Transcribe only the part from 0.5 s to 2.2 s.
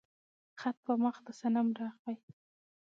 خط په مخ د صنم راغى